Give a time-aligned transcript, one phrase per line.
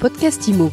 [0.00, 0.70] podcast IMO.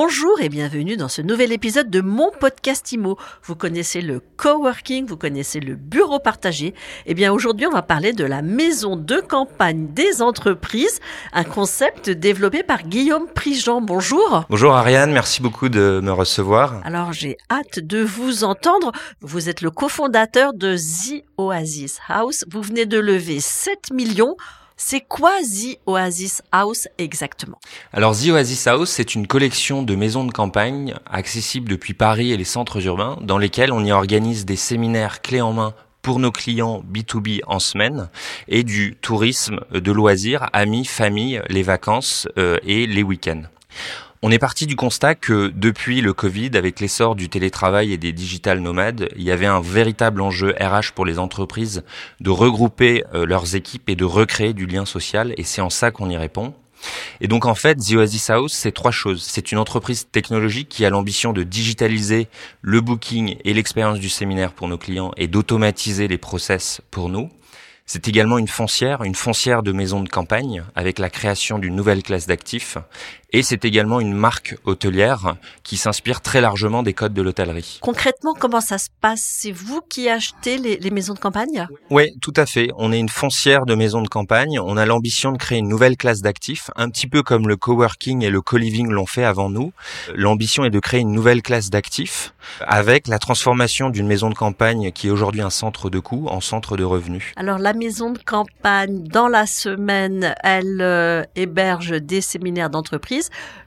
[0.00, 3.18] Bonjour et bienvenue dans ce nouvel épisode de mon podcast IMO.
[3.42, 6.72] Vous connaissez le coworking, vous connaissez le bureau partagé.
[7.04, 11.00] Eh bien aujourd'hui, on va parler de la maison de campagne des entreprises,
[11.32, 13.80] un concept développé par Guillaume Prigent.
[13.80, 14.44] Bonjour.
[14.48, 16.80] Bonjour Ariane, merci beaucoup de me recevoir.
[16.84, 18.92] Alors j'ai hâte de vous entendre.
[19.20, 22.44] Vous êtes le cofondateur de The Oasis House.
[22.48, 24.36] Vous venez de lever 7 millions
[24.80, 27.58] c'est quoi The Oasis House exactement?
[27.92, 32.36] Alors The Oasis House, c'est une collection de maisons de campagne accessibles depuis Paris et
[32.36, 36.30] les centres urbains, dans lesquels on y organise des séminaires clés en main pour nos
[36.30, 38.08] clients B2B en semaine
[38.46, 43.42] et du tourisme de loisirs, amis, famille, les vacances euh, et les week-ends.
[44.20, 48.12] On est parti du constat que depuis le Covid, avec l'essor du télétravail et des
[48.12, 51.84] digital nomades, il y avait un véritable enjeu RH pour les entreprises
[52.18, 55.92] de regrouper euh, leurs équipes et de recréer du lien social, et c'est en ça
[55.92, 56.52] qu'on y répond.
[57.20, 59.22] Et donc en fait, The Oasis House, c'est trois choses.
[59.22, 62.26] C'est une entreprise technologique qui a l'ambition de digitaliser
[62.60, 67.30] le booking et l'expérience du séminaire pour nos clients et d'automatiser les process pour nous.
[67.90, 72.02] C'est également une foncière, une foncière de maison de campagne, avec la création d'une nouvelle
[72.02, 72.76] classe d'actifs.
[73.30, 77.78] Et c'est également une marque hôtelière qui s'inspire très largement des codes de l'hôtellerie.
[77.82, 79.20] Concrètement, comment ça se passe?
[79.22, 81.68] C'est vous qui achetez les, maisons de campagne?
[81.90, 82.70] Oui, tout à fait.
[82.78, 84.58] On est une foncière de maisons de campagne.
[84.58, 88.24] On a l'ambition de créer une nouvelle classe d'actifs, un petit peu comme le coworking
[88.24, 89.72] et le co-living l'ont fait avant nous.
[90.14, 92.32] L'ambition est de créer une nouvelle classe d'actifs
[92.66, 96.40] avec la transformation d'une maison de campagne qui est aujourd'hui un centre de coûts en
[96.40, 97.32] centre de revenus.
[97.36, 103.17] Alors la maison de campagne, dans la semaine, elle euh, héberge des séminaires d'entreprise.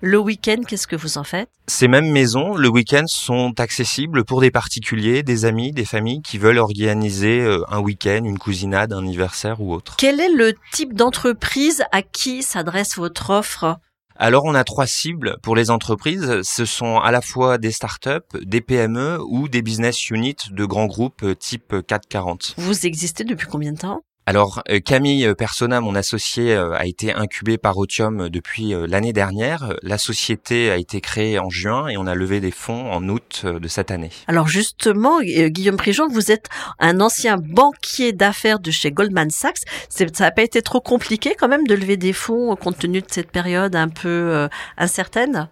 [0.02, 1.50] Le week-end, qu'est-ce que vous en faites?
[1.68, 6.38] Ces mêmes maisons, le week-end, sont accessibles pour des particuliers, des amis, des familles qui
[6.38, 9.96] veulent organiser euh, un week-end, une cousinade, un anniversaire ou autre.
[9.98, 13.78] Quel est le type d'entreprise à qui s'adresse votre offre?
[14.18, 16.42] Alors on a trois cibles pour les entreprises.
[16.44, 20.86] Ce sont à la fois des startups, des PME ou des business units de grands
[20.86, 22.54] groupes type 440.
[22.58, 24.04] Vous existez depuis combien de temps?
[24.28, 29.14] Alors euh, Camille euh, Persona, mon associé, euh, a été incubé par Otium depuis l'année
[29.14, 29.74] dernière.
[29.82, 33.46] La société a été créée en juin et on a levé des fonds en août
[33.46, 34.12] de cette année.
[34.28, 36.48] Alors justement, Guillaume Prigent, vous êtes
[36.80, 39.64] un ancien banquier d'affaires de chez Goldman Sachs.
[39.90, 43.08] Ça n'a pas été trop compliqué quand même de lever des fonds compte tenu de
[43.10, 45.50] cette période un peu incertaine?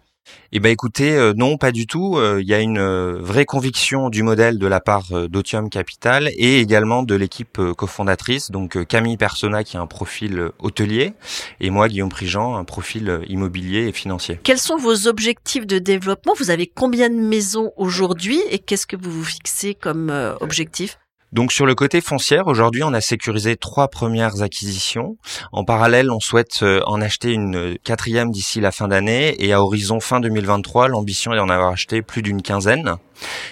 [0.52, 2.18] Eh ben écoutez, euh, non, pas du tout.
[2.18, 6.30] Euh, il y a une euh, vraie conviction du modèle de la part d'Otium Capital
[6.36, 11.14] et également de l'équipe cofondatrice, donc Camille Persona qui a un profil hôtelier
[11.60, 14.40] et moi Guillaume Prigent un profil immobilier et financier.
[14.44, 16.34] Quels sont vos objectifs de développement?
[16.38, 20.98] Vous avez combien de maisons aujourd'hui et qu'est-ce que vous vous fixez comme objectif?
[21.32, 25.18] Donc sur le côté foncière, aujourd'hui, on a sécurisé trois premières acquisitions.
[25.52, 29.62] En parallèle, on souhaite euh, en acheter une quatrième d'ici la fin d'année et à
[29.62, 32.96] horizon fin 2023, l'ambition est d'en avoir acheté plus d'une quinzaine.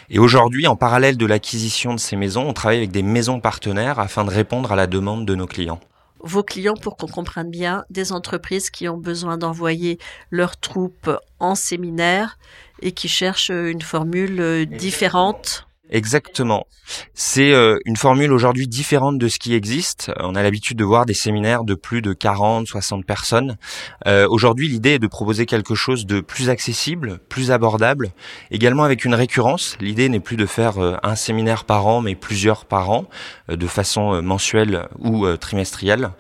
[0.10, 4.00] Et aujourd'hui, en parallèle de l'acquisition de ces maisons, on travaille avec des maisons partenaires
[4.00, 5.80] afin de répondre à la demande de nos clients
[6.20, 10.00] vos clients pour qu'on comprenne bien, des entreprises qui ont besoin d'envoyer
[10.32, 12.40] leurs troupes en séminaire
[12.82, 16.68] et qui cherchent une formule euh, différente Exactement.
[17.14, 20.12] C'est euh, une formule aujourd'hui différente de ce qui existe.
[20.20, 23.58] On a l'habitude de voir des séminaires de plus de 40, 60 personnes.
[24.06, 28.12] Euh, aujourd'hui, l'idée est de proposer quelque chose de plus accessible, plus abordable,
[28.52, 29.78] également avec une récurrence.
[29.80, 33.06] L'idée n'est plus de faire euh, un séminaire par an, mais plusieurs par an,
[33.50, 36.12] de façon mensuelle ou trimestrielle.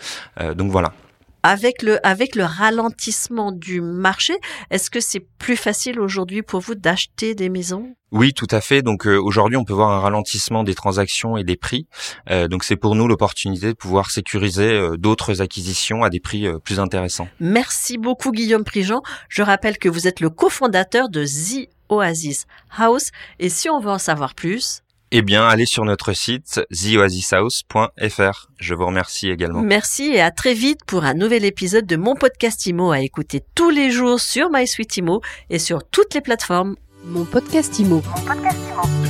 [0.55, 0.93] donc voilà.
[1.43, 4.33] Avec le, avec le ralentissement du marché,
[4.69, 7.95] est-ce que c'est plus facile aujourd'hui pour vous d'acheter des maisons?
[8.11, 8.81] Oui, tout à fait.
[8.81, 11.87] Donc euh, aujourd'hui, on peut voir un ralentissement des transactions et des prix.
[12.29, 16.47] Euh, donc c'est pour nous l'opportunité de pouvoir sécuriser euh, d'autres acquisitions à des prix
[16.63, 17.27] plus intéressants.
[17.39, 19.01] Merci beaucoup Guillaume Prigent.
[19.29, 22.45] Je rappelle que vous êtes le cofondateur de The Oasis
[22.77, 28.47] House et si on veut en savoir plus, eh bien, allez sur notre site theoasishouse.fr.
[28.59, 29.61] Je vous remercie également.
[29.61, 33.41] Merci et à très vite pour un nouvel épisode de mon podcast IMO à écouter
[33.55, 36.75] tous les jours sur MySuite IMO et sur toutes les plateformes.
[37.05, 38.01] Mon podcast IMO.
[38.03, 39.06] Mon podcast IMO.